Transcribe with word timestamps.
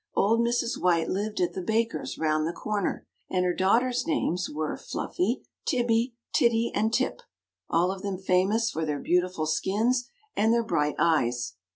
Old 0.15 0.39
Mrs. 0.39 0.81
White 0.81 1.09
lived 1.09 1.39
at 1.39 1.53
the 1.53 1.61
baker's 1.61 2.17
round 2.17 2.47
the 2.47 2.53
corner, 2.53 3.05
and 3.29 3.45
her 3.45 3.53
daughters' 3.53 4.07
names 4.07 4.49
were 4.49 4.75
Fluffy, 4.75 5.43
Tibby, 5.63 6.15
Titty, 6.33 6.71
and 6.73 6.91
Tip; 6.91 7.21
all 7.69 7.91
of 7.91 8.01
them 8.01 8.17
famous 8.17 8.71
for 8.71 8.83
their 8.83 8.97
beautiful 8.97 9.45
skins 9.45 10.09
and 10.35 10.51
their 10.51 10.63
bright 10.63 10.95
eyes. 10.97 11.53